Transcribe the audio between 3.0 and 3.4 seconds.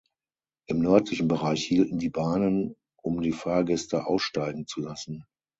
um die